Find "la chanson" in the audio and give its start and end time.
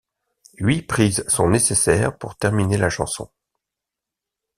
2.75-3.29